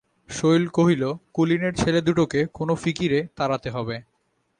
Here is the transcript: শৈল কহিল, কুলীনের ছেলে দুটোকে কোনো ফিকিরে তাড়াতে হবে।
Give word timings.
শৈল 0.29 0.63
কহিল, 0.67 1.03
কুলীনের 1.33 1.73
ছেলে 1.73 1.99
দুটোকে 2.01 2.39
কোনো 2.53 2.73
ফিকিরে 2.75 3.19
তাড়াতে 3.35 3.69
হবে। 3.69 3.95